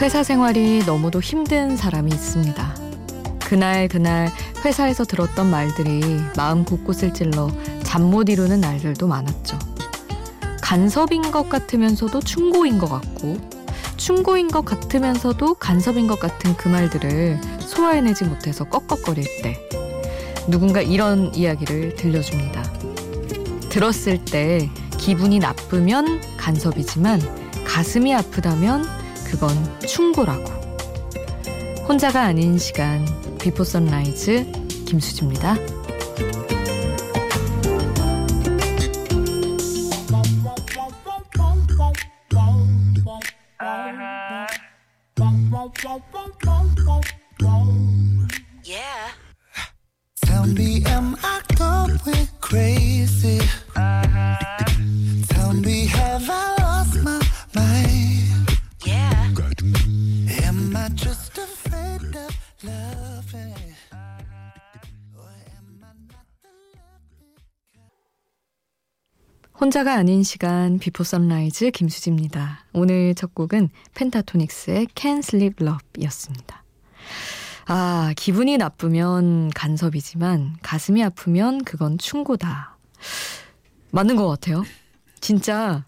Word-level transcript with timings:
회사 0.00 0.22
생활이 0.22 0.84
너무도 0.86 1.20
힘든 1.20 1.76
사람이 1.76 2.12
있습니다. 2.12 2.76
그날 3.44 3.88
그날 3.88 4.30
회사에서 4.64 5.04
들었던 5.04 5.50
말들이 5.50 6.20
마음 6.36 6.64
곳곳을 6.64 7.12
찔러 7.14 7.50
잠 7.82 8.02
못 8.02 8.28
이루는 8.28 8.60
날들도 8.60 9.06
많았죠. 9.08 9.58
간섭인 10.62 11.30
것 11.30 11.48
같으면서도 11.48 12.20
충고인 12.20 12.78
것 12.78 12.88
같고, 12.88 13.38
충고인 13.96 14.48
것 14.48 14.64
같으면서도 14.64 15.54
간섭인 15.54 16.06
것 16.06 16.20
같은 16.20 16.56
그 16.56 16.68
말들을 16.68 17.40
소화해내지 17.60 18.24
못해서 18.24 18.64
꺽꺽거릴 18.64 19.24
때, 19.42 19.58
누군가 20.46 20.80
이런 20.80 21.34
이야기를 21.34 21.96
들려줍니다. 21.96 22.62
들었을 23.70 24.24
때 24.24 24.70
기분이 24.98 25.38
나쁘면 25.38 26.20
간섭이지만 26.36 27.20
가슴이 27.64 28.14
아프다면 28.14 28.86
그건 29.30 29.50
충고라고. 29.86 30.44
혼자가 31.86 32.22
아닌 32.22 32.58
시간 32.58 33.04
비포 33.38 33.62
선라이즈 33.62 34.50
김수지입니다. 34.86 35.77
혼자가 69.60 69.94
아닌 69.94 70.22
시간 70.22 70.78
비포 70.78 71.02
선라이즈 71.02 71.72
김수지입니다. 71.72 72.64
오늘 72.72 73.14
첫 73.14 73.34
곡은 73.34 73.70
펜타토닉스의 73.94 74.86
Can't 74.94 75.18
Sleep 75.18 75.56
Love이었습니다. 75.60 76.64
아, 77.66 78.14
기분이 78.16 78.56
나쁘면 78.56 79.50
간섭이지만 79.50 80.56
가슴이 80.62 81.02
아프면 81.02 81.64
그건 81.64 81.98
충고다. 81.98 82.78
맞는 83.90 84.16
것 84.16 84.28
같아요. 84.28 84.62
진짜 85.20 85.84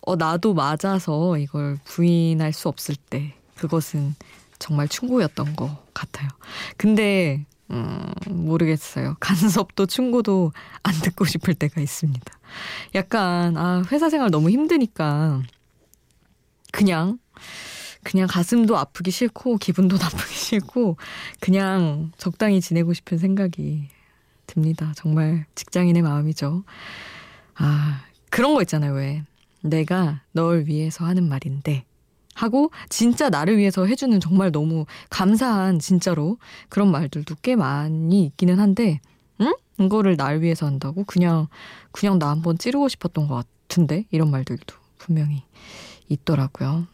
어, 0.00 0.16
나도 0.16 0.52
맞아서 0.52 1.38
이걸 1.38 1.78
부인할 1.84 2.52
수 2.52 2.68
없을 2.68 2.96
때 2.96 3.34
그것은 3.54 4.16
정말 4.62 4.86
충고였던 4.86 5.56
것 5.56 5.92
같아요. 5.92 6.28
근데 6.76 7.44
음, 7.70 8.12
모르겠어요. 8.28 9.16
간섭도 9.18 9.86
충고도 9.86 10.52
안 10.84 10.94
듣고 11.02 11.24
싶을 11.24 11.54
때가 11.54 11.80
있습니다. 11.80 12.38
약간 12.94 13.56
아 13.56 13.82
회사 13.90 14.08
생활 14.08 14.30
너무 14.30 14.50
힘드니까 14.50 15.42
그냥 16.70 17.18
그냥 18.04 18.28
가슴도 18.28 18.78
아프기 18.78 19.10
싫고 19.10 19.56
기분도 19.56 19.96
나쁘기 19.98 20.34
싫고 20.34 20.96
그냥 21.40 22.12
적당히 22.16 22.60
지내고 22.60 22.92
싶은 22.92 23.18
생각이 23.18 23.88
듭니다. 24.46 24.92
정말 24.94 25.44
직장인의 25.56 26.02
마음이죠. 26.02 26.62
아 27.56 28.04
그런 28.30 28.54
거 28.54 28.62
있잖아요. 28.62 28.92
왜 28.92 29.24
내가 29.60 30.22
널 30.30 30.66
위해서 30.66 31.04
하는 31.04 31.28
말인데 31.28 31.84
하고 32.34 32.70
진짜 32.88 33.28
나를 33.28 33.58
위해서 33.58 33.86
해주는 33.86 34.18
정말 34.20 34.50
너무 34.52 34.86
감사한 35.10 35.78
진짜로 35.78 36.38
그런 36.68 36.90
말들도 36.90 37.34
꽤 37.42 37.56
많이 37.56 38.24
있기는 38.24 38.58
한데 38.58 39.00
응? 39.40 39.54
이거를 39.80 40.16
날 40.16 40.40
위해서 40.40 40.66
한다고 40.66 41.04
그냥 41.04 41.48
그냥 41.90 42.18
나 42.18 42.30
한번 42.30 42.58
찌르고 42.58 42.88
싶었던 42.88 43.26
것 43.28 43.44
같은데 43.68 44.06
이런 44.10 44.30
말들도 44.30 44.74
분명히 44.98 45.42
있더라고요. 46.08 46.86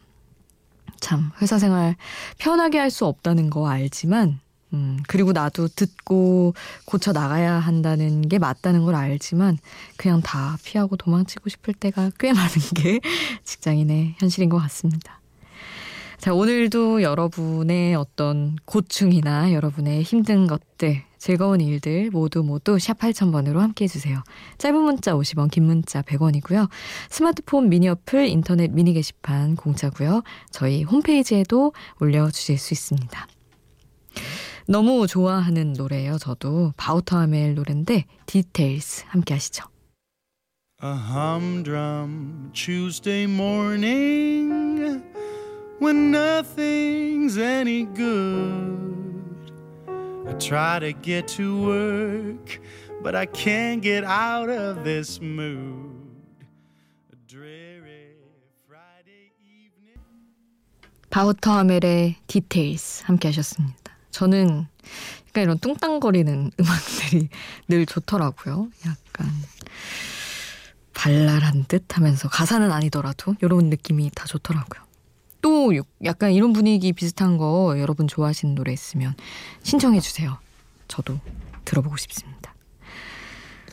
참 0.99 1.31
회사 1.41 1.59
생활 1.59 1.95
편하게 2.37 2.77
할 2.79 2.89
수 2.91 3.05
없다는 3.05 3.49
거 3.49 3.67
알지만 3.69 4.39
음, 4.73 4.99
그리고 5.07 5.31
나도 5.31 5.67
듣고 5.69 6.53
고쳐 6.85 7.11
나가야 7.11 7.53
한다는 7.53 8.27
게 8.27 8.37
맞다는 8.37 8.83
걸 8.85 8.95
알지만 8.95 9.57
그냥 9.97 10.21
다 10.21 10.57
피하고 10.63 10.95
도망치고 10.97 11.49
싶을 11.49 11.73
때가 11.73 12.11
꽤 12.19 12.33
많은 12.33 12.53
게 12.75 12.99
직장인의 13.45 14.15
현실인 14.19 14.49
것 14.49 14.57
같습니다. 14.59 15.18
자, 16.19 16.33
오늘도 16.33 17.01
여러분의 17.01 17.95
어떤 17.95 18.57
고충이나 18.65 19.53
여러분의 19.53 20.03
힘든 20.03 20.47
것들, 20.47 21.01
즐거운 21.17 21.61
일들 21.61 22.09
모두 22.11 22.43
모두 22.43 22.77
샵 22.77 22.99
8000번으로 22.99 23.59
함께 23.59 23.85
해주세요. 23.85 24.21
짧은 24.57 24.81
문자 24.81 25.13
50원, 25.13 25.49
긴 25.49 25.63
문자 25.63 26.01
100원이고요. 26.01 26.69
스마트폰 27.09 27.69
미니 27.69 27.87
어플, 27.87 28.27
인터넷 28.27 28.69
미니 28.69 28.91
게시판 28.91 29.55
공짜고요. 29.55 30.23
저희 30.51 30.83
홈페이지에도 30.83 31.71
올려주실 32.01 32.57
수 32.57 32.73
있습니다. 32.73 33.27
너무 34.67 35.07
좋아하는 35.07 35.71
노래예요. 35.71 36.17
저도 36.17 36.73
바우터하멜 36.75 37.53
노래인데 37.53 38.03
디테일스 38.25 39.05
함께 39.07 39.35
하시죠. 39.35 39.63
A 40.83 40.91
humdrum 40.91 42.51
Tuesday 42.53 43.23
morning 43.23 45.18
when 45.79 46.11
nothing's 46.11 47.37
any 47.37 47.85
good. 47.85 49.51
I 50.27 50.33
try 50.33 50.79
to 50.79 50.93
get 50.93 51.27
to 51.37 51.65
work, 51.65 52.59
but 53.01 53.15
I 53.15 53.25
can't 53.25 53.81
get 53.81 54.03
out 54.03 54.49
of 54.49 54.83
this 54.83 55.19
mood. 55.21 55.97
Evening. 57.31 58.17
바우터 61.09 61.51
하멜의 61.51 62.17
디테일스 62.27 63.03
함께 63.05 63.29
하셨습니다. 63.29 63.97
저는 64.11 64.67
약간 65.29 65.43
이런 65.43 65.57
뚱땅거리는 65.59 66.51
음악들이 66.59 67.29
늘 67.67 67.85
좋더라고요. 67.85 68.69
약간 68.85 69.27
발랄한 70.93 71.65
듯 71.67 71.95
하면서 71.95 72.27
가사는 72.27 72.71
아니더라도 72.71 73.35
이런 73.41 73.69
느낌이 73.69 74.11
다 74.13 74.25
좋더라고요. 74.25 74.88
또 75.41 75.71
약간 76.03 76.31
이런 76.31 76.53
분위기 76.53 76.93
비슷한 76.93 77.37
거 77.37 77.75
여러분 77.79 78.07
좋아하시는 78.07 78.55
노래 78.55 78.73
있으면 78.73 79.15
신청해 79.63 79.99
주세요. 79.99 80.37
저도 80.87 81.19
들어보고 81.65 81.97
싶습니다. 81.97 82.53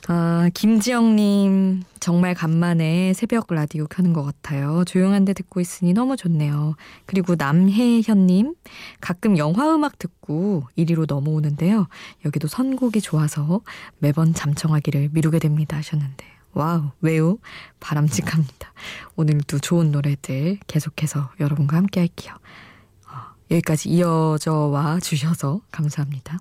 아, 0.09 0.49
김지영님, 0.55 1.83
정말 1.99 2.35
간만에 2.35 3.13
새벽 3.13 3.53
라디오 3.53 3.87
켜는 3.89 4.13
것 4.13 4.23
같아요. 4.23 4.85
조용한데 4.85 5.33
듣고 5.33 5.61
있으니 5.61 5.93
너무 5.95 6.17
좋네요. 6.17 6.77
그리고 7.07 7.35
남혜현님, 7.37 8.55
가끔 9.01 9.37
영화 9.37 9.75
음악 9.75 9.99
듣고 9.99 10.63
이리로 10.77 11.07
넘어오는데요. 11.09 11.89
여기도 12.25 12.47
선곡이 12.47 13.01
좋아서 13.01 13.63
매번 13.99 14.33
잠청하기를 14.33 15.11
미루게 15.13 15.41
됩니다. 15.41 15.77
하셨는데. 15.77 16.36
와우, 16.57 16.91
왜요? 17.03 17.37
바람직합니다. 17.81 18.73
오늘도 19.17 19.59
좋은 19.59 19.93
노래들 19.93 20.59
계속해서 20.67 21.31
여러분과 21.39 21.77
함께 21.77 22.01
할게요. 22.01 22.33
어, 23.07 23.35
여기까지 23.51 23.91
이어져 23.91 24.55
와 24.55 24.99
주셔서 24.99 25.61
감사합니다. 25.71 26.39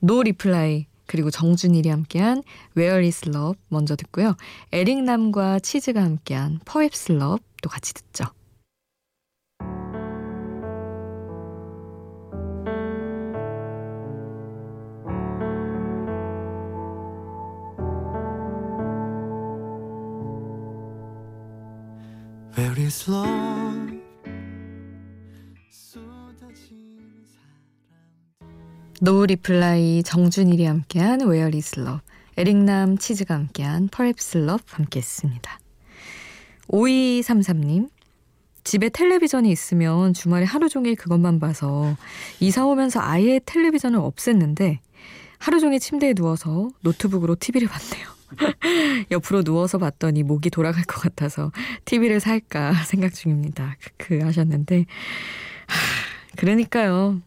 노 0.00 0.24
리플라이 0.24 0.86
그리고 1.06 1.30
정준일이 1.30 1.88
함께한 1.88 2.42
Where 2.76 3.06
is 3.06 3.28
Love 3.28 3.60
먼저 3.68 3.94
듣고요. 3.94 4.34
에릭남과 4.72 5.60
치즈가 5.60 6.02
함께한 6.02 6.58
Love 7.12 7.46
또 7.62 7.70
같이 7.70 7.94
듣죠. 7.94 8.24
Is 22.94 23.10
love? 23.10 24.00
노 29.00 29.26
리플라이 29.26 30.04
정준일이 30.04 30.64
함께한 30.64 31.22
Where 31.22 31.50
is 31.56 31.74
에릭남 32.36 32.96
치즈가 32.96 33.34
함께한 33.34 33.88
Perhaps 33.88 34.38
함께 34.68 35.00
했습니다. 35.00 35.58
5233님 36.68 37.90
집에 38.62 38.88
텔레비전이 38.90 39.50
있으면 39.50 40.14
주말에 40.14 40.44
하루 40.44 40.68
종일 40.68 40.94
그것만 40.94 41.40
봐서 41.40 41.96
이사 42.38 42.64
오면서 42.64 43.00
아예 43.02 43.40
텔레비전을 43.44 43.98
없앴는데 43.98 44.78
하루 45.38 45.58
종일 45.58 45.80
침대에 45.80 46.14
누워서 46.14 46.70
노트북으로 46.82 47.34
TV를 47.40 47.66
봤네요. 47.66 48.06
옆으로 49.10 49.42
누워서 49.42 49.78
봤더니 49.78 50.22
목이 50.22 50.50
돌아갈 50.50 50.84
것 50.84 51.00
같아서 51.00 51.52
TV를 51.84 52.20
살까 52.20 52.74
생각 52.84 53.14
중입니다. 53.14 53.76
그 53.96 54.18
하셨는데 54.20 54.86
그러니까요. 56.36 57.20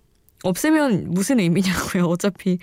없으면 0.44 1.12
무슨 1.12 1.40
의미냐고요. 1.40 2.06
어차피 2.08 2.60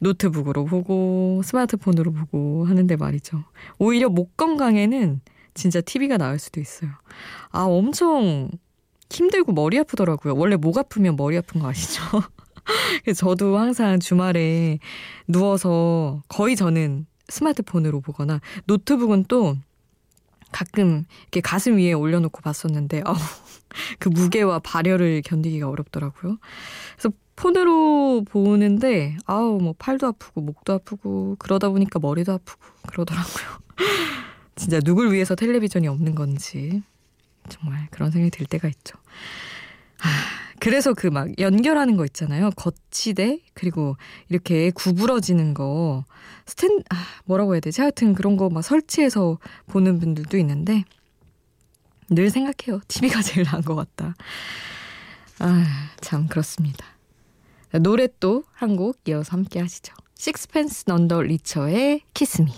노트북으로 0.00 0.64
보고 0.64 1.42
스마트폰으로 1.44 2.12
보고 2.12 2.64
하는데 2.66 2.96
말이죠. 2.96 3.44
오히려 3.78 4.08
목 4.08 4.36
건강에는 4.36 5.20
진짜 5.54 5.80
TV가 5.80 6.18
나을 6.18 6.38
수도 6.38 6.60
있어요. 6.60 6.90
아, 7.50 7.62
엄청 7.62 8.50
힘들고 9.10 9.52
머리 9.52 9.78
아프더라고요. 9.78 10.34
원래 10.36 10.56
목 10.56 10.78
아프면 10.78 11.16
머리 11.16 11.36
아픈 11.36 11.60
거 11.60 11.68
아시죠? 11.68 12.02
저도 13.16 13.58
항상 13.58 14.00
주말에 14.00 14.78
누워서 15.28 16.22
거의 16.28 16.56
저는 16.56 17.06
스마트폰으로 17.28 18.00
보거나 18.00 18.40
노트북은 18.66 19.24
또 19.28 19.56
가끔 20.52 21.04
이렇게 21.22 21.40
가슴 21.40 21.76
위에 21.76 21.92
올려놓고 21.92 22.40
봤었는데 22.40 23.02
어, 23.06 23.14
그 23.98 24.08
무게와 24.08 24.60
발열을 24.60 25.22
견디기가 25.22 25.68
어렵더라고요. 25.68 26.38
그래서 26.96 27.14
폰으로 27.34 28.24
보는데 28.24 29.16
아우 29.26 29.58
뭐 29.60 29.74
팔도 29.78 30.06
아프고 30.06 30.40
목도 30.40 30.72
아프고 30.72 31.36
그러다 31.38 31.68
보니까 31.68 31.98
머리도 31.98 32.32
아프고 32.32 32.64
그러더라고요. 32.86 33.46
진짜 34.56 34.80
누굴 34.80 35.12
위해서 35.12 35.34
텔레비전이 35.34 35.86
없는 35.88 36.14
건지 36.14 36.82
정말 37.48 37.86
그런 37.90 38.10
생각이 38.10 38.30
들 38.30 38.46
때가 38.46 38.68
있죠. 38.68 38.96
아, 40.00 40.08
그래서 40.60 40.94
그 40.94 41.08
막 41.08 41.38
연결하는 41.38 41.96
거 41.96 42.04
있잖아요. 42.06 42.50
거치대 42.56 43.40
그리고 43.54 43.96
이렇게 44.28 44.70
구부러지는 44.70 45.54
거 45.54 46.04
스탠 46.46 46.82
아, 46.90 46.96
뭐라고 47.24 47.54
해야 47.54 47.60
되지? 47.60 47.80
하여튼 47.80 48.14
그런 48.14 48.36
거 48.36 48.48
막 48.48 48.62
설치해서 48.62 49.38
보는 49.68 49.98
분들도 49.98 50.36
있는데 50.38 50.84
늘 52.10 52.30
생각해요. 52.30 52.80
TV가 52.88 53.22
제일 53.22 53.46
나은 53.50 53.62
것 53.62 53.74
같다. 53.74 54.14
아, 55.40 55.64
참 56.00 56.26
그렇습니다. 56.28 56.86
노래 57.80 58.08
또 58.20 58.44
한 58.54 58.76
곡 58.76 58.98
이어서 59.08 59.32
함께 59.32 59.60
하시죠. 59.60 59.94
식스펜스 60.14 60.84
넌더 60.86 61.22
리처의 61.22 62.02
키스미. 62.14 62.52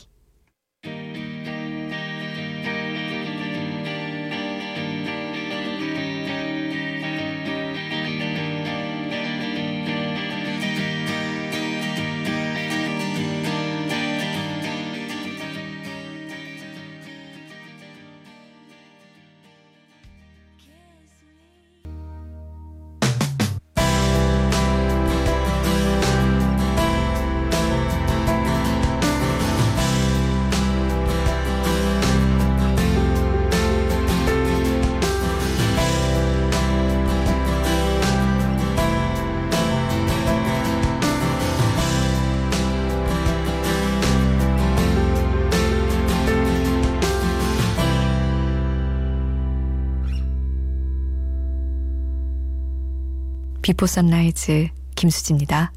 비포 53.69 53.85
선라이즈 53.85 54.71
김수지입니다. 54.97 55.73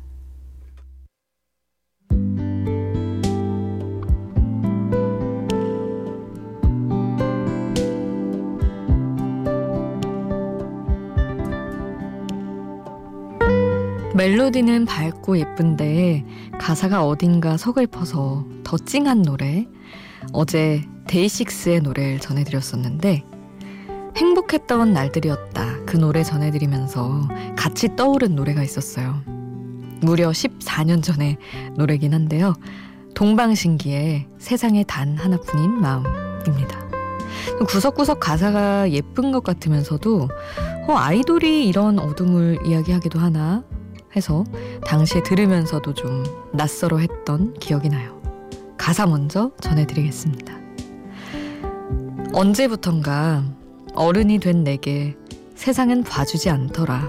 멜로디는 14.15 14.85
밝고 14.85 15.38
예쁜데 15.38 16.23
가사가 16.61 17.05
어딘가 17.05 17.57
서글퍼서 17.57 18.47
더 18.63 18.77
찡한 18.77 19.23
노래. 19.23 19.67
어제 20.31 20.81
데이식스의 21.07 21.81
노래를 21.81 22.21
전해드렸었는데 22.21 23.25
행복했던 24.15 24.93
날들이었다. 24.93 25.81
그 25.91 25.97
노래 25.97 26.23
전해드리면서 26.23 27.27
같이 27.57 27.97
떠오른 27.97 28.33
노래가 28.33 28.63
있었어요. 28.63 29.21
무려 29.99 30.29
14년 30.29 31.03
전의 31.03 31.35
노래긴 31.75 32.13
한데요. 32.13 32.53
동방신기의 33.13 34.25
세상에 34.38 34.85
단 34.85 35.17
하나뿐인 35.17 35.81
마음입니다. 35.81 36.79
구석구석 37.67 38.21
가사가 38.21 38.89
예쁜 38.91 39.33
것 39.33 39.43
같으면서도 39.43 40.29
어, 40.88 40.93
아이돌이 40.93 41.67
이런 41.67 41.99
어둠을 41.99 42.59
이야기하기도 42.65 43.19
하나 43.19 43.65
해서 44.15 44.45
당시에 44.85 45.21
들으면서도 45.23 45.93
좀 45.93 46.23
낯설어 46.53 46.99
했던 46.99 47.53
기억이 47.55 47.89
나요. 47.89 48.21
가사 48.77 49.05
먼저 49.05 49.51
전해드리겠습니다. 49.59 50.57
언제부턴가 52.31 53.43
어른이 53.93 54.39
된 54.39 54.63
내게 54.63 55.17
세상은 55.62 56.01
봐주지 56.01 56.50
않더라. 56.50 57.08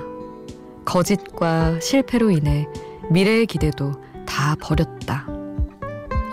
거짓과 0.85 1.81
실패로 1.81 2.31
인해 2.31 2.69
미래의 3.09 3.47
기대도 3.47 3.93
다 4.27 4.57
버렸다. 4.61 5.27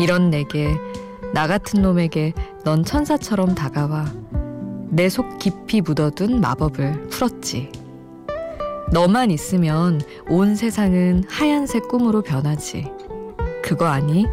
이런 0.01 0.29
내게 0.29 0.75
나 1.33 1.47
같은 1.47 1.81
놈에게 1.81 2.33
넌 2.65 2.83
천사처럼 2.83 3.55
다가와 3.55 4.11
내 4.89 5.07
속 5.07 5.37
깊이 5.37 5.79
묻어둔 5.79 6.41
마법을 6.41 7.07
풀었지. 7.07 7.71
너만 8.91 9.31
있으면 9.31 10.01
온 10.27 10.55
세상은 10.55 11.23
하얀색 11.29 11.87
꿈으로 11.87 12.21
변하지. 12.21 12.91
그거 13.63 13.85
아니? 13.85 14.25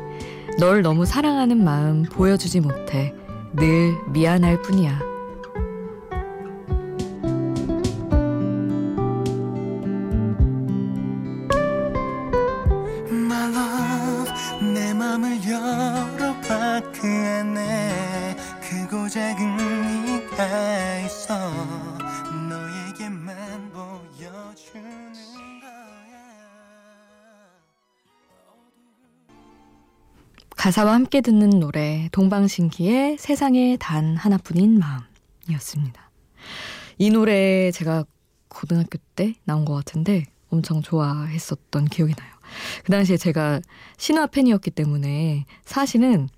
널 0.59 0.83
너무 0.83 1.07
사랑하는 1.07 1.63
마음 1.63 2.03
보여주지 2.03 2.59
못해 2.63 3.15
늘 3.55 3.95
미안할 4.09 4.61
뿐이야. 4.63 5.16
가사와 30.67 30.95
함께 30.95 31.21
듣는 31.21 31.61
노래 31.61 32.09
동방신기의 32.11 33.19
세상에 33.19 33.77
단 33.79 34.17
하나뿐인 34.17 34.81
마음이었습니다. 34.81 36.11
이 36.99 37.11
노래 37.11 37.71
제가 37.71 38.05
고등학교 38.49 38.99
때 39.15 39.35
나온 39.45 39.65
것 39.65 39.75
같은데 39.75 40.25
엄청 40.51 40.83
좋아했었던 40.83 41.85
기억이 41.85 42.15
나요. 42.17 42.33
그 42.83 42.91
당시에 42.91 43.17
제가 43.17 43.61
신화 43.97 44.27
팬이었기 44.27 44.73
때문에 44.73 45.47
사실은 45.65 46.29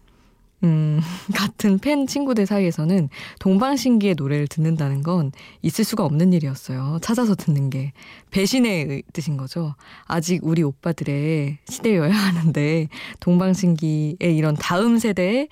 음, 0.65 1.01
같은 1.35 1.79
팬 1.79 2.07
친구들 2.07 2.47
사이에서는 2.47 3.09
동방신기의 3.39 4.15
노래를 4.17 4.49
듣는다는 4.49 5.03
건 5.03 5.31
있을 5.63 5.85
수가 5.85 6.05
없는 6.05 6.33
일이었어요. 6.33 6.99
찾아서 7.01 7.35
듣는 7.35 7.71
게. 7.71 7.93
배신의 8.31 9.05
뜻인 9.13 9.37
거죠. 9.37 9.75
아직 10.05 10.41
우리 10.43 10.63
오빠들의 10.63 11.59
시대여야 11.69 12.11
하는데, 12.13 12.89
동방신기의 13.21 14.37
이런 14.37 14.55
다음 14.55 14.99
세대의 14.99 15.49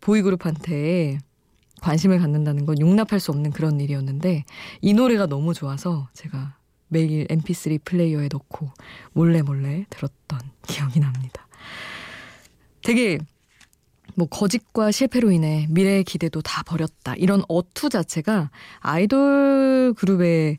보이그룹한테 0.00 1.18
관심을 1.82 2.18
갖는다는 2.18 2.64
건 2.64 2.80
용납할 2.80 3.20
수 3.20 3.32
없는 3.32 3.50
그런 3.50 3.80
일이었는데, 3.80 4.44
이 4.80 4.94
노래가 4.94 5.26
너무 5.26 5.52
좋아서 5.52 6.08
제가 6.14 6.56
매일 6.88 7.26
mp3 7.26 7.84
플레이어에 7.84 8.28
넣고 8.30 8.70
몰래 9.12 9.42
몰래 9.42 9.86
들었던 9.90 10.38
기억이 10.66 11.00
납니다. 11.00 11.48
되게 12.82 13.18
뭐 14.14 14.26
거짓과 14.28 14.90
실패로 14.90 15.30
인해 15.30 15.66
미래의 15.70 16.04
기대도 16.04 16.42
다 16.42 16.62
버렸다. 16.62 17.14
이런 17.16 17.42
어투 17.48 17.88
자체가 17.88 18.50
아이돌 18.80 19.94
그룹의 19.96 20.58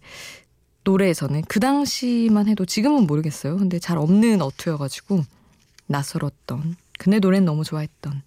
노래에서는 0.84 1.44
그 1.48 1.60
당시만 1.60 2.48
해도 2.48 2.66
지금은 2.66 3.08
모르겠어요. 3.08 3.58
근데 3.58 3.80
잘 3.80 3.98
없는 3.98 4.42
어투여가지고 4.42 5.24
낯설었던 5.88 6.76
근데 7.00 7.20
노래는 7.20 7.46
너무 7.46 7.64
좋아했던 7.64 8.22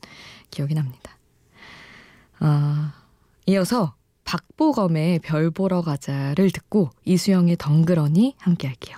기억이 0.50 0.75
납니다. 0.75 1.16
아, 2.38 2.95
이어서 3.47 3.95
박보검의 4.25 5.21
별 5.21 5.50
보러 5.50 5.83
가자를 5.83 6.50
듣고 6.50 6.90
이수영의 7.04 7.56
덩그러니 7.59 8.37
함께 8.38 8.66
할게요. 8.66 8.97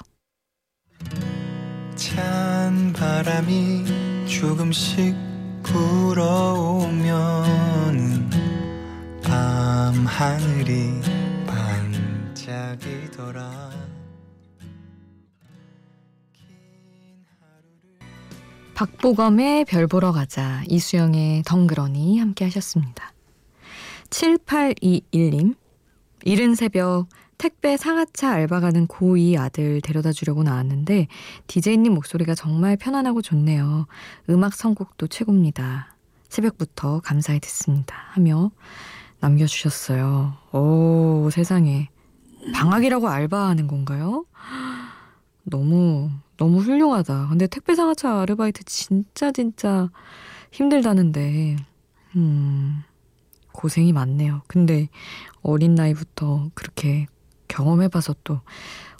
찬 1.95 2.93
바람이 2.93 3.85
조금씩 4.27 5.28
불어오면 5.73 7.49
밤 9.23 10.07
하늘이 10.07 10.93
반짝이더라 12.37 13.71
박보검의 18.75 19.65
별 19.65 19.87
보러 19.89 20.13
가자, 20.13 20.63
이수영의 20.69 21.43
덩그러니 21.43 22.21
함께 22.21 22.45
하셨습니다. 22.45 23.13
7821님, 24.11 25.57
이른 26.25 26.55
새벽 26.55 27.09
택배 27.39 27.77
상하차 27.77 28.33
알바 28.33 28.61
가는 28.61 28.87
고2 28.89 29.39
아들 29.39 29.81
데려다 29.81 30.13
주려고 30.13 30.43
나왔는데 30.43 31.07
디제이님 31.47 31.95
목소리가 31.95 32.35
정말 32.35 32.77
편안하고 32.77 33.23
좋네요. 33.23 33.87
음악 34.29 34.55
선곡도 34.55 35.07
최고입니다. 35.07 35.95
새벽부터 36.29 37.01
감사히 37.01 37.39
듣습니다. 37.41 37.95
하며 38.11 38.51
남겨주셨어요. 39.21 40.35
오, 40.53 41.31
세상에. 41.33 41.89
방학이라고 42.55 43.09
알바하는 43.09 43.67
건가요? 43.67 44.25
너무, 45.45 46.11
너무 46.37 46.59
훌륭하다. 46.59 47.29
근데 47.29 47.47
택배 47.47 47.75
상하차 47.75 48.21
아르바이트 48.21 48.65
진짜, 48.65 49.33
진짜 49.33 49.91
힘들다는데, 50.53 51.57
음, 52.17 52.83
고생이 53.53 53.93
많네요. 53.93 54.43
근데 54.47 54.89
어린 55.43 55.75
나이부터 55.75 56.51
그렇게 56.55 57.07
경험해봐서 57.49 58.15
또 58.25 58.41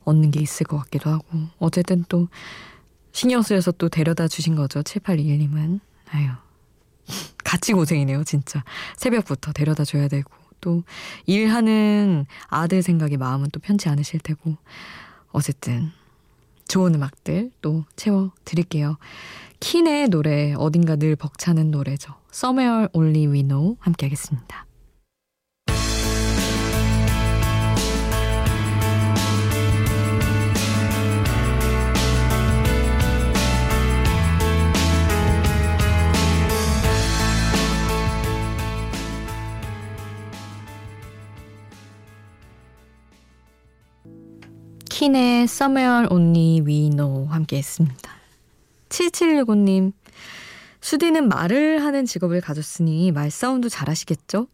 얻는 0.05 0.31
게 0.31 0.41
있을 0.41 0.67
것 0.67 0.79
같기도 0.79 1.11
하고, 1.11 1.27
어쨌든 1.59 2.05
또 2.09 2.29
신경 3.13 3.43
쓰여서 3.43 3.73
또 3.73 3.89
데려다 3.89 4.29
주신 4.29 4.55
거죠. 4.55 4.83
7821님은. 4.83 5.81
아유. 6.11 6.31
같이 7.45 7.73
고생이네요, 7.73 8.25
진짜. 8.25 8.65
새벽부터 8.97 9.53
데려다 9.53 9.85
줘야 9.85 10.09
되고, 10.09 10.31
또 10.61 10.83
일하는 11.27 12.27
아들 12.49 12.83
생각에 12.83 13.17
마음은 13.17 13.51
또 13.53 13.61
편치 13.61 13.89
않으실 13.89 14.21
테고, 14.21 14.57
어쨌든 15.33 15.91
좋은 16.69 16.95
음악들 16.95 17.51
또 17.63 17.85
채워 17.97 18.33
드릴게요. 18.45 18.99
킨의 19.61 20.09
노래 20.11 20.55
어딘가 20.55 20.97
늘 20.97 21.17
벅차는 21.17 21.71
노래죠. 21.71 22.15
Somewhere 22.33 22.89
Only 22.93 23.27
We 23.27 23.43
Know 23.43 23.77
함께 23.81 24.07
하겠습니다. 24.07 24.68
킨의 44.99 45.45
Somewhere 45.45 46.09
Only 46.11 46.61
We 46.67 46.91
Know 46.91 47.29
함께 47.29 47.59
했습니다. 47.59 48.11
7765님, 48.89 49.93
수디는 50.81 51.29
말을 51.29 51.85
하는 51.85 52.05
직업을 52.05 52.41
가졌으니 52.41 53.13
말싸움도 53.13 53.69
잘하시겠죠? 53.69 54.49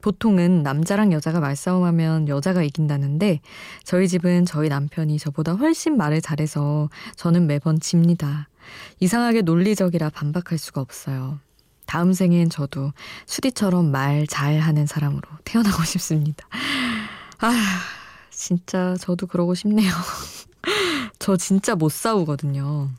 보통은 0.00 0.62
남자랑 0.62 1.12
여자가 1.12 1.40
말싸움하면 1.40 2.28
여자가 2.28 2.62
이긴다는데 2.62 3.40
저희 3.84 4.08
집은 4.08 4.46
저희 4.46 4.70
남편이 4.70 5.18
저보다 5.18 5.52
훨씬 5.52 5.98
말을 5.98 6.22
잘해서 6.22 6.88
저는 7.16 7.46
매번 7.46 7.78
집니다. 7.78 8.48
이상하게 9.00 9.42
논리적이라 9.42 10.08
반박할 10.08 10.56
수가 10.56 10.80
없어요. 10.80 11.38
다음 11.84 12.14
생엔 12.14 12.48
저도 12.48 12.94
수디처럼 13.26 13.90
말 13.90 14.26
잘하는 14.26 14.86
사람으로 14.86 15.28
태어나고 15.44 15.84
싶습니다. 15.84 16.46
아, 17.40 17.52
진짜 18.36 18.94
저도 19.00 19.26
그러고 19.26 19.54
싶네요. 19.54 19.90
저 21.18 21.36
진짜 21.38 21.74
못 21.74 21.90
싸우거든요. 21.90 22.90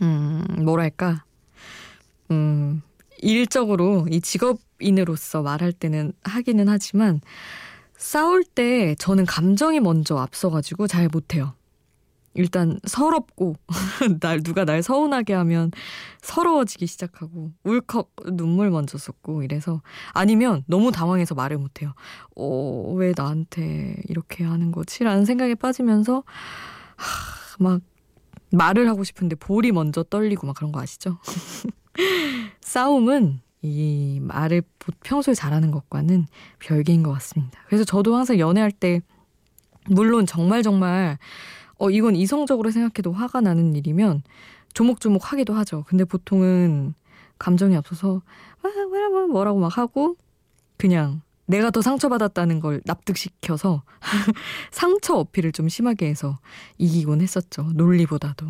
음, 0.00 0.46
뭐랄까. 0.64 1.22
음, 2.30 2.82
일적으로 3.18 4.06
이 4.10 4.22
직업인으로서 4.22 5.42
말할 5.42 5.72
때는 5.72 6.14
하기는 6.24 6.66
하지만 6.66 7.20
싸울 7.98 8.42
때 8.42 8.94
저는 8.98 9.26
감정이 9.26 9.80
먼저 9.80 10.16
앞서가지고 10.16 10.86
잘 10.86 11.08
못해요. 11.08 11.52
일단 12.34 12.78
서럽고 12.86 13.56
날 14.20 14.42
누가 14.42 14.64
날 14.64 14.82
서운하게 14.82 15.34
하면 15.34 15.70
서러워지기 16.20 16.86
시작하고 16.86 17.52
울컥 17.64 18.10
눈물 18.32 18.70
먼저 18.70 18.98
쏟고 18.98 19.42
이래서 19.42 19.82
아니면 20.12 20.64
너무 20.66 20.92
당황해서 20.92 21.34
말을 21.34 21.58
못해요. 21.58 21.94
어, 22.36 22.92
왜 22.96 23.12
나한테 23.16 23.96
이렇게 24.08 24.44
하는 24.44 24.72
거지라는 24.72 25.24
생각에 25.24 25.54
빠지면서 25.54 26.24
하, 26.96 27.62
막 27.62 27.80
말을 28.50 28.88
하고 28.88 29.04
싶은데 29.04 29.36
볼이 29.36 29.72
먼저 29.72 30.02
떨리고 30.02 30.46
막 30.46 30.56
그런 30.56 30.72
거 30.72 30.80
아시죠? 30.80 31.18
싸움은 32.60 33.40
이 33.62 34.18
말을 34.20 34.62
평소에 35.04 35.34
잘하는 35.34 35.70
것과는 35.70 36.26
별개인 36.58 37.02
것 37.02 37.12
같습니다. 37.12 37.60
그래서 37.66 37.84
저도 37.84 38.16
항상 38.16 38.38
연애할 38.38 38.72
때 38.72 39.00
물론 39.88 40.26
정말 40.26 40.62
정말 40.62 41.18
어 41.82 41.90
이건 41.90 42.14
이성적으로 42.14 42.70
생각해도 42.70 43.12
화가 43.12 43.40
나는 43.40 43.74
일이면 43.74 44.22
조목조목 44.72 45.32
하기도 45.32 45.52
하죠. 45.54 45.84
근데 45.88 46.04
보통은 46.04 46.94
감정이 47.40 47.76
앞서서 47.76 48.22
뭐라고 49.32 49.58
막 49.58 49.76
하고 49.76 50.16
그냥 50.76 51.22
내가 51.46 51.72
더 51.72 51.82
상처받았다는 51.82 52.60
걸 52.60 52.82
납득시켜서 52.84 53.82
상처 54.70 55.16
어필을 55.16 55.50
좀 55.50 55.68
심하게 55.68 56.06
해서 56.06 56.38
이기곤 56.78 57.20
했었죠. 57.20 57.64
논리보다도. 57.74 58.46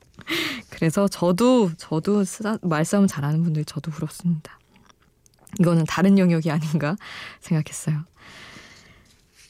그래서 0.70 1.08
저도 1.08 1.72
저도 1.76 2.24
말싸움 2.62 3.06
잘하는 3.06 3.42
분들 3.42 3.66
저도 3.66 3.90
부럽습니다. 3.90 4.58
이거는 5.60 5.84
다른 5.84 6.18
영역이 6.18 6.50
아닌가 6.50 6.96
생각했어요. 7.40 8.02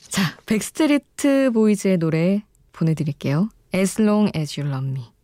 자, 0.08 0.36
백스트리트 0.46 1.52
보이즈의 1.54 1.98
노래 1.98 2.42
보내드릴게요. 2.76 3.48
As 3.74 4.00
long 4.00 4.30
as 4.36 4.60
you 4.60 4.70
love 4.70 4.86
me. 4.86 5.15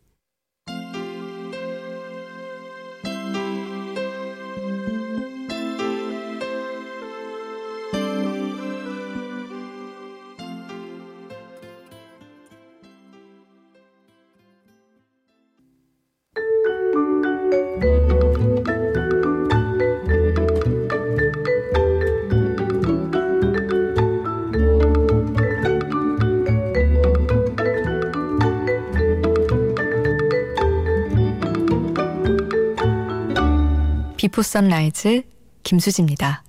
비포 34.23 34.41
선라이즈 34.41 35.25
김수지입니다. 35.65 36.45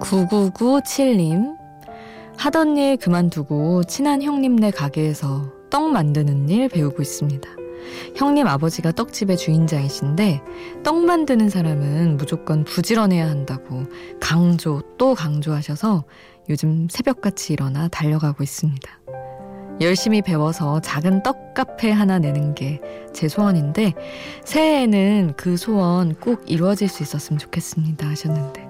구구구칠님 0.00 1.56
하던 2.36 2.76
일 2.76 2.96
그만두고 2.96 3.84
친한 3.84 4.22
형님네 4.24 4.72
가게에서 4.72 5.59
떡 5.70 5.90
만드는 5.90 6.48
일 6.48 6.68
배우고 6.68 7.02
있습니다. 7.02 7.48
형님 8.16 8.46
아버지가 8.46 8.92
떡집의 8.92 9.36
주인장이신데 9.36 10.42
떡 10.82 11.04
만드는 11.04 11.48
사람은 11.48 12.16
무조건 12.16 12.64
부지런해야 12.64 13.28
한다고 13.28 13.84
강조 14.20 14.82
또 14.98 15.14
강조하셔서 15.14 16.04
요즘 16.48 16.88
새벽같이 16.90 17.52
일어나 17.52 17.88
달려가고 17.88 18.42
있습니다. 18.42 18.90
열심히 19.80 20.20
배워서 20.20 20.80
작은 20.80 21.22
떡 21.22 21.54
카페 21.54 21.90
하나 21.90 22.18
내는 22.18 22.54
게 22.54 22.80
제 23.12 23.28
소원인데 23.28 23.94
새해에는 24.44 25.34
그 25.36 25.56
소원 25.56 26.14
꼭 26.14 26.42
이루어질 26.46 26.88
수 26.88 27.02
있었으면 27.02 27.38
좋겠습니다 27.38 28.06
하셨는데 28.08 28.68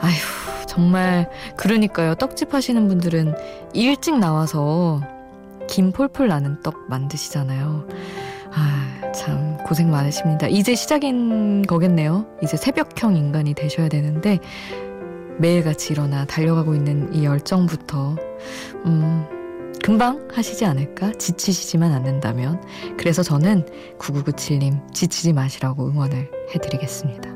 아휴 0.00 0.66
정말 0.66 1.30
그러니까요 1.56 2.14
떡집 2.16 2.52
하시는 2.52 2.88
분들은 2.88 3.34
일찍 3.72 4.18
나와서 4.18 5.00
김 5.76 5.92
폴폴 5.92 6.28
나는 6.28 6.60
떡 6.62 6.88
만드시잖아요 6.88 7.86
아 8.52 8.96
참 9.16 9.56
고생 9.64 9.90
많으십니다 9.90 10.46
이제 10.46 10.74
시작인 10.74 11.62
거겠네요 11.62 12.26
이제 12.42 12.56
새벽형 12.56 13.16
인간이 13.16 13.54
되셔야 13.54 13.88
되는데 13.88 14.38
매일같이 15.38 15.92
일어나 15.92 16.26
달려가고 16.26 16.74
있는 16.74 17.12
이 17.14 17.24
열정부터 17.24 18.16
음 18.84 19.26
금방 19.82 20.28
하시지 20.32 20.64
않을까? 20.64 21.12
지치시지만 21.12 21.92
않는다면. 21.92 22.60
그래서 22.98 23.22
저는 23.22 23.64
9997님 23.98 24.92
지치지 24.92 25.32
마시라고 25.32 25.86
응원을 25.88 26.28
해드리겠습니다. 26.52 27.30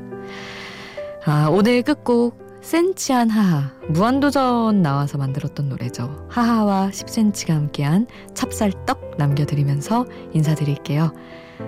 아, 1.25 1.47
오늘 1.49 1.81
끝곡 1.81 2.50
센치한 2.61 3.29
하하 3.29 3.71
무한도전 3.89 4.81
나와서 4.81 5.17
만들었던 5.17 5.67
노래죠. 5.69 6.27
하하와 6.29 6.89
10cm가 6.91 7.49
함께한 7.49 8.07
찹쌀떡 8.33 9.17
남겨드리면서 9.17 10.05
인사드릴게요. 10.33 11.13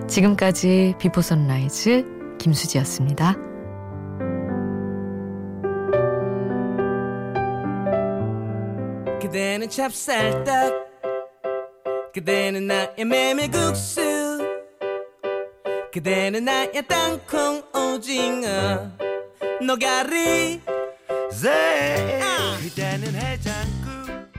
지금까지 0.08 0.94
비포 0.98 1.20
선라이즈 1.20 2.36
김수지였습니다. 2.38 3.36
그대는 9.20 9.68
찹쌀떡 9.68 10.84
그대는 12.14 12.68
나의 12.68 13.04
메밀국수 13.04 14.38
그대는 15.92 16.44
나의 16.44 16.86
땅콩 16.86 17.62
오징어 17.74 18.90
노가리 19.60 20.73
네. 21.42 22.20
아. 22.22 22.56
그대는 22.58 23.14
해장국 23.14 24.32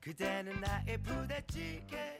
그대는 0.00 0.60
나의 0.60 0.98
부대찌개 1.02 2.13